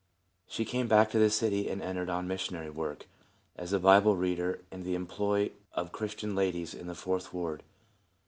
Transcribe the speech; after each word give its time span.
She 0.47 0.65
came 0.65 0.87
back 0.87 1.11
to 1.11 1.19
the 1.19 1.29
city 1.29 1.69
and 1.69 1.79
entered 1.79 2.09
on 2.09 2.27
missionary 2.27 2.71
work, 2.71 3.05
as 3.55 3.71
a 3.71 3.77
Bible 3.79 4.15
reader 4.15 4.61
in 4.71 4.81
the 4.81 4.95
em 4.95 5.05
ploy 5.05 5.51
of 5.73 5.89
some 5.89 5.93
Christian 5.93 6.33
ladies 6.33 6.73
in 6.73 6.87
the 6.87 6.95
Fourth 6.95 7.31
ward. 7.31 7.61